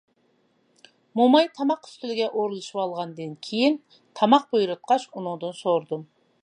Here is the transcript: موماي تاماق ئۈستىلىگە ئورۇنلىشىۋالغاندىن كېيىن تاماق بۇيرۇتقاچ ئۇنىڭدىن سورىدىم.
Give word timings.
موماي 1.19 1.49
تاماق 1.57 1.83
ئۈستىلىگە 1.89 2.29
ئورۇنلىشىۋالغاندىن 2.31 3.37
كېيىن 3.49 3.79
تاماق 4.21 4.51
بۇيرۇتقاچ 4.57 5.09
ئۇنىڭدىن 5.13 5.57
سورىدىم. 5.63 6.07